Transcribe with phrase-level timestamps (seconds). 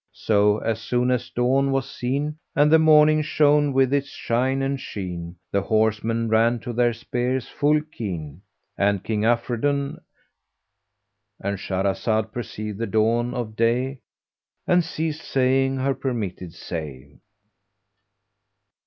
[0.15, 4.63] [FN#391] So, as soon as dawn was seen and the morning shone with its shine
[4.63, 8.41] and sheen, the horsemen ran to their spears full keen,
[8.75, 9.99] and King Afridun,—And
[11.59, 13.99] Shahrazad perceived the dawn of day
[14.65, 17.19] and ceased saying her permitted say.